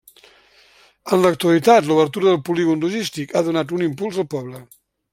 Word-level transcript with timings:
En 1.17 1.21
l'actualitat 1.25 1.89
l'obertura 1.91 2.27
del 2.31 2.41
polígon 2.49 2.83
logístic 2.87 3.37
ha 3.39 3.47
donat 3.51 3.79
un 3.81 3.89
impuls 3.93 4.23
al 4.25 4.31
poble. 4.37 4.69